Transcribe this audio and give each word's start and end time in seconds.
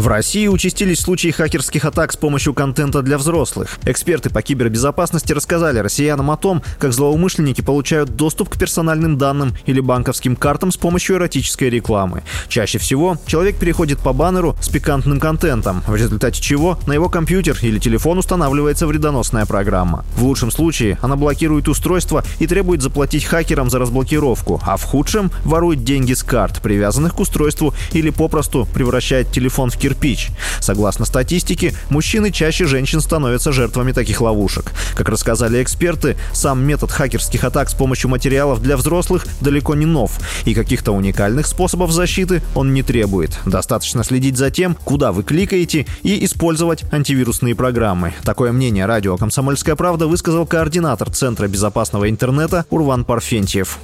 В 0.00 0.08
России 0.08 0.46
участились 0.46 0.98
случаи 0.98 1.28
хакерских 1.28 1.84
атак 1.84 2.12
с 2.12 2.16
помощью 2.16 2.54
контента 2.54 3.02
для 3.02 3.18
взрослых. 3.18 3.78
Эксперты 3.84 4.30
по 4.30 4.40
кибербезопасности 4.40 5.34
рассказали 5.34 5.78
россиянам 5.78 6.30
о 6.30 6.38
том, 6.38 6.62
как 6.78 6.94
злоумышленники 6.94 7.60
получают 7.60 8.16
доступ 8.16 8.48
к 8.48 8.58
персональным 8.58 9.18
данным 9.18 9.52
или 9.66 9.80
банковским 9.80 10.36
картам 10.36 10.72
с 10.72 10.78
помощью 10.78 11.16
эротической 11.16 11.68
рекламы. 11.68 12.22
Чаще 12.48 12.78
всего 12.78 13.18
человек 13.26 13.56
переходит 13.58 13.98
по 13.98 14.14
баннеру 14.14 14.56
с 14.62 14.70
пикантным 14.70 15.20
контентом, 15.20 15.82
в 15.86 15.94
результате 15.94 16.40
чего 16.40 16.78
на 16.86 16.94
его 16.94 17.10
компьютер 17.10 17.58
или 17.60 17.78
телефон 17.78 18.16
устанавливается 18.16 18.86
вредоносная 18.86 19.44
программа. 19.44 20.06
В 20.16 20.22
лучшем 20.22 20.50
случае 20.50 20.96
она 21.02 21.16
блокирует 21.16 21.68
устройство 21.68 22.24
и 22.38 22.46
требует 22.46 22.80
заплатить 22.80 23.26
хакерам 23.26 23.68
за 23.68 23.78
разблокировку, 23.78 24.62
а 24.64 24.78
в 24.78 24.82
худшем 24.82 25.30
ворует 25.44 25.84
деньги 25.84 26.14
с 26.14 26.22
карт, 26.22 26.62
привязанных 26.62 27.16
к 27.16 27.20
устройству 27.20 27.74
или 27.92 28.08
попросту 28.08 28.66
превращает 28.72 29.30
телефон 29.30 29.68
в 29.68 29.76
кирпич 29.76 29.89
кирпич. 29.90 30.30
Согласно 30.60 31.04
статистике, 31.04 31.74
мужчины 31.88 32.30
чаще 32.30 32.66
женщин 32.66 33.00
становятся 33.00 33.52
жертвами 33.52 33.92
таких 33.92 34.20
ловушек. 34.20 34.72
Как 34.94 35.08
рассказали 35.08 35.62
эксперты, 35.62 36.16
сам 36.32 36.64
метод 36.64 36.90
хакерских 36.90 37.44
атак 37.44 37.70
с 37.70 37.74
помощью 37.74 38.10
материалов 38.10 38.62
для 38.62 38.76
взрослых 38.76 39.26
далеко 39.40 39.74
не 39.74 39.86
нов, 39.86 40.18
и 40.44 40.54
каких-то 40.54 40.92
уникальных 40.92 41.46
способов 41.46 41.90
защиты 41.90 42.42
он 42.54 42.72
не 42.72 42.82
требует. 42.82 43.38
Достаточно 43.46 44.04
следить 44.04 44.36
за 44.36 44.50
тем, 44.50 44.76
куда 44.84 45.12
вы 45.12 45.22
кликаете, 45.22 45.86
и 46.02 46.24
использовать 46.24 46.84
антивирусные 46.92 47.54
программы. 47.54 48.12
Такое 48.24 48.52
мнение 48.52 48.86
радио 48.86 49.16
«Комсомольская 49.16 49.76
правда» 49.76 50.06
высказал 50.06 50.46
координатор 50.46 51.10
Центра 51.10 51.48
безопасного 51.48 52.08
интернета 52.08 52.64
Урван 52.70 53.04
Парфентьев. 53.04 53.78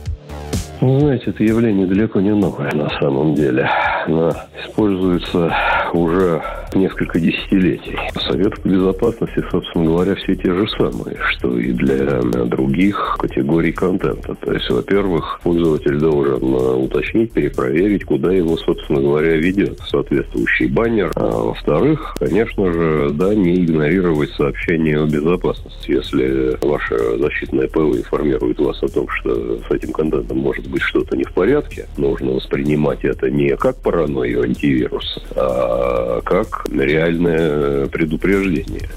Ну, 0.81 1.01
знаете, 1.01 1.31
это 1.31 1.43
явление 1.43 1.87
далеко 1.87 2.21
не 2.21 2.35
новое 2.35 2.73
на 2.75 2.91
самом 3.01 3.35
деле. 3.35 3.69
Оно 4.07 4.35
используется 4.63 5.51
уже 5.97 6.43
несколько 6.75 7.19
десятилетий. 7.19 7.97
Совет 8.29 8.55
безопасности, 8.65 9.43
собственно 9.51 9.87
говоря, 9.87 10.15
все 10.17 10.35
те 10.35 10.53
же 10.53 10.69
самые, 10.69 11.17
что 11.31 11.59
и 11.59 11.73
для 11.73 12.21
других 12.45 13.17
категорий 13.19 13.73
контента. 13.73 14.35
То 14.35 14.53
есть, 14.53 14.69
во-первых, 14.71 15.41
пользователь 15.43 15.99
должен 15.99 16.55
э, 16.55 16.75
уточнить, 16.75 17.33
перепроверить, 17.33 18.05
куда 18.05 18.33
его, 18.33 18.57
собственно 18.57 19.01
говоря, 19.01 19.37
ведет 19.37 19.79
соответствующий 19.89 20.69
баннер. 20.69 21.11
А 21.17 21.27
во-вторых, 21.27 22.15
конечно 22.19 22.73
же, 22.73 23.11
да, 23.13 23.35
не 23.35 23.65
игнорировать 23.65 24.31
сообщение 24.31 25.03
о 25.03 25.07
безопасности. 25.07 25.93
Если 25.93 26.57
ваша 26.67 27.19
защитная 27.19 27.69
ПО 27.69 27.97
информирует 27.97 28.59
вас 28.59 28.83
о 28.83 28.89
том, 28.89 29.09
что 29.09 29.59
с 29.63 29.71
этим 29.71 29.93
контентом 29.93 30.39
может 30.39 30.67
быть 30.69 30.83
что-то 30.83 31.17
не 31.17 31.25
в 31.25 31.33
порядке, 31.33 31.87
нужно 31.97 32.33
воспринимать 32.33 33.05
это 33.05 33.31
не 33.31 33.57
как 33.57 33.77
паранойю 33.77 34.43
антивируса, 34.43 35.23
а 35.35 35.86
как 36.25 36.67
реальное 36.71 37.87
предупреждение. 37.87 38.89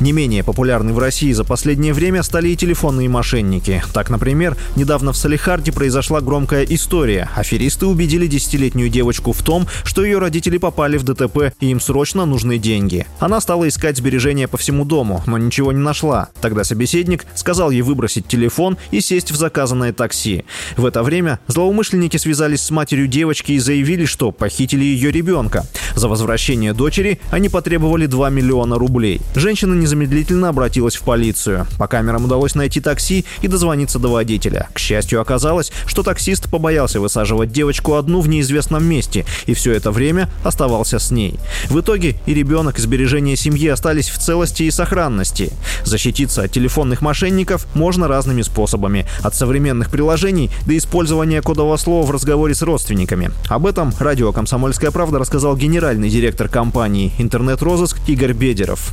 Не 0.00 0.12
менее 0.12 0.42
популярны 0.42 0.94
в 0.94 0.98
России 0.98 1.30
за 1.32 1.44
последнее 1.44 1.92
время 1.92 2.22
стали 2.22 2.48
и 2.48 2.56
телефонные 2.56 3.10
мошенники. 3.10 3.82
Так, 3.92 4.08
например, 4.08 4.56
недавно 4.74 5.12
в 5.12 5.16
Салихарде 5.16 5.72
произошла 5.72 6.22
громкая 6.22 6.64
история. 6.64 7.28
Аферисты 7.36 7.84
убедили 7.84 8.26
десятилетнюю 8.26 8.88
девочку 8.88 9.32
в 9.32 9.42
том, 9.42 9.66
что 9.84 10.02
ее 10.02 10.18
родители 10.18 10.56
попали 10.56 10.96
в 10.96 11.04
ДТП 11.04 11.52
и 11.60 11.66
им 11.66 11.80
срочно 11.80 12.24
нужны 12.24 12.56
деньги. 12.56 13.06
Она 13.18 13.42
стала 13.42 13.68
искать 13.68 13.98
сбережения 13.98 14.48
по 14.48 14.56
всему 14.56 14.86
дому, 14.86 15.22
но 15.26 15.36
ничего 15.36 15.70
не 15.70 15.80
нашла. 15.80 16.30
Тогда 16.40 16.64
собеседник 16.64 17.26
сказал 17.34 17.70
ей 17.70 17.82
выбросить 17.82 18.26
телефон 18.26 18.78
и 18.90 19.02
сесть 19.02 19.30
в 19.30 19.36
заказанное 19.36 19.92
такси. 19.92 20.46
В 20.78 20.86
это 20.86 21.02
время 21.02 21.40
злоумышленники 21.46 22.16
связались 22.16 22.62
с 22.62 22.70
матерью 22.70 23.06
девочки 23.06 23.52
и 23.52 23.58
заявили, 23.58 24.06
что 24.06 24.32
похитили 24.32 24.84
ее 24.84 25.10
ребенка. 25.10 25.66
За 25.94 26.08
возвращение 26.08 26.72
дочери 26.72 27.20
они 27.30 27.48
потребовали 27.48 28.06
2 28.06 28.30
миллиона 28.30 28.78
рублей. 28.78 29.20
Женщина 29.34 29.74
не 29.74 29.90
незамедлительно 29.90 30.48
обратилась 30.48 30.94
в 30.94 31.02
полицию. 31.02 31.66
По 31.78 31.88
камерам 31.88 32.24
удалось 32.24 32.54
найти 32.54 32.80
такси 32.80 33.24
и 33.42 33.48
дозвониться 33.48 33.98
до 33.98 34.08
водителя. 34.08 34.68
К 34.72 34.78
счастью, 34.78 35.20
оказалось, 35.20 35.72
что 35.86 36.02
таксист 36.02 36.48
побоялся 36.48 37.00
высаживать 37.00 37.50
девочку 37.50 37.94
одну 37.94 38.20
в 38.20 38.28
неизвестном 38.28 38.84
месте 38.84 39.26
и 39.46 39.54
все 39.54 39.72
это 39.72 39.90
время 39.90 40.28
оставался 40.44 40.98
с 41.00 41.10
ней. 41.10 41.40
В 41.68 41.80
итоге 41.80 42.16
и 42.26 42.34
ребенок, 42.34 42.78
и 42.78 42.82
сбережения 42.82 43.34
семьи 43.34 43.66
остались 43.68 44.10
в 44.10 44.18
целости 44.18 44.64
и 44.64 44.70
сохранности. 44.70 45.52
Защититься 45.84 46.42
от 46.42 46.52
телефонных 46.52 47.02
мошенников 47.02 47.66
можно 47.74 48.06
разными 48.06 48.42
способами. 48.42 49.06
От 49.22 49.34
современных 49.34 49.90
приложений 49.90 50.50
до 50.66 50.76
использования 50.76 51.42
кодового 51.42 51.76
слова 51.76 52.06
в 52.06 52.10
разговоре 52.12 52.54
с 52.54 52.62
родственниками. 52.62 53.32
Об 53.48 53.66
этом 53.66 53.92
радио 53.98 54.32
«Комсомольская 54.32 54.92
правда» 54.92 55.18
рассказал 55.18 55.56
генеральный 55.80 56.10
директор 56.10 56.46
компании 56.46 57.10
«Интернет-розыск» 57.16 58.06
Игорь 58.06 58.34
Бедеров. 58.34 58.92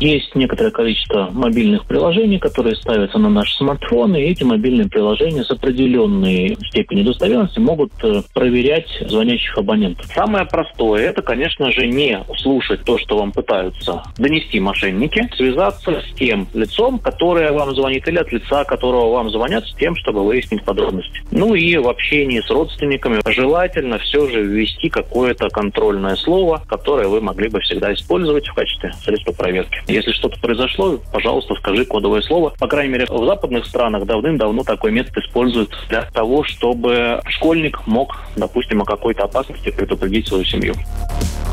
Есть 0.00 0.34
некоторое 0.34 0.70
количество 0.70 1.30
мобильных 1.32 1.86
приложений, 1.86 2.38
которые 2.38 2.76
ставятся 2.76 3.18
на 3.18 3.30
наши 3.30 3.56
смартфоны, 3.56 4.16
и 4.22 4.30
эти 4.30 4.44
мобильные 4.44 4.88
приложения 4.88 5.42
с 5.42 5.50
определенной 5.50 6.56
степенью 6.68 7.06
достоверности 7.06 7.58
могут 7.58 7.92
э, 8.02 8.20
проверять 8.34 8.88
звонящих 9.08 9.56
абонентов. 9.56 10.04
Самое 10.14 10.44
простое– 10.44 11.02
это, 11.08 11.22
конечно 11.22 11.72
же, 11.72 11.86
не 11.86 12.22
слушать 12.36 12.84
то, 12.84 12.98
что 12.98 13.16
вам 13.18 13.32
пытаются 13.32 14.02
донести 14.18 14.60
мошенники, 14.60 15.30
связаться 15.34 16.02
с 16.02 16.14
тем 16.14 16.46
лицом, 16.52 16.98
которое 16.98 17.52
вам 17.52 17.74
звонит, 17.74 18.06
или 18.06 18.18
от 18.18 18.30
лица, 18.30 18.64
которого 18.64 19.12
вам 19.12 19.30
звонят, 19.30 19.66
с 19.66 19.74
тем, 19.76 19.96
чтобы 19.96 20.26
выяснить 20.26 20.62
подробности. 20.62 21.22
Ну 21.30 21.54
и 21.54 21.74
в 21.78 21.88
общении 21.88 22.42
с 22.42 22.50
родственниками 22.50 23.20
желательно 23.26 23.98
все 23.98 24.28
же 24.28 24.42
ввести 24.42 24.90
какое-то 24.90 25.48
контрольное 25.48 26.16
слово, 26.16 26.62
которое 26.68 27.08
вы 27.08 27.22
могли 27.22 27.48
бы 27.48 27.60
всегда 27.60 27.94
использовать 27.94 28.46
в 28.46 28.54
качестве 28.54 28.92
средства 29.02 29.32
проверки. 29.32 29.85
Если 29.86 30.10
что-то 30.12 30.38
произошло, 30.40 30.98
пожалуйста, 31.12 31.54
скажи 31.54 31.84
кодовое 31.84 32.20
слово. 32.22 32.52
По 32.58 32.66
крайней 32.66 32.92
мере, 32.92 33.06
в 33.06 33.24
западных 33.24 33.66
странах 33.66 34.04
давным-давно 34.04 34.64
такой 34.64 34.90
метод 34.90 35.16
используют 35.18 35.70
для 35.88 36.02
того, 36.02 36.42
чтобы 36.44 37.20
школьник 37.28 37.86
мог, 37.86 38.16
допустим, 38.36 38.82
о 38.82 38.84
какой-то 38.84 39.24
опасности 39.24 39.70
предупредить 39.70 40.26
свою 40.26 40.44
семью. 40.44 40.74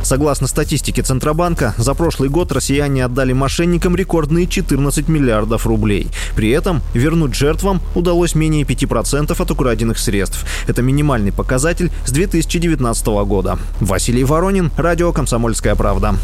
Согласно 0.04 0.48
статистике 0.48 1.02
Центробанка, 1.02 1.74
за 1.78 1.94
прошлый 1.94 2.28
год 2.28 2.52
россияне 2.52 3.06
отдали 3.06 3.32
мошенникам 3.32 3.96
рекордные 3.96 4.48
14 4.48 5.08
миллиардов 5.08 5.66
рублей. 5.66 6.08
При 6.36 6.50
этом 6.50 6.82
вернуть 6.94 7.36
жертвам 7.36 7.82
удалось 7.96 8.36
менее 8.36 8.64
5% 8.64 9.42
от 9.42 9.52
украденных 9.52 9.98
средств. 9.98 10.46
Это 10.68 10.82
минимальный 10.82 11.32
показатель 11.32 11.90
с 12.06 12.12
2019 12.12 13.08
года. 13.26 13.58
Василий 13.80 14.26
Воронин, 14.26 14.72
Радио 14.78 15.14
«Комсомольская 15.14 15.76
правда». 15.76 16.16